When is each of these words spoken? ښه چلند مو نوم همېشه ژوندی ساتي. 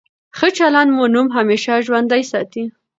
ښه 0.37 0.47
چلند 0.57 0.89
مو 0.95 1.05
نوم 1.15 1.27
همېشه 1.37 1.73
ژوندی 1.85 2.23
ساتي. 2.31 2.63